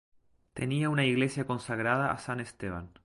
[0.55, 2.91] Tenía una iglesia consagrada a San Esteban.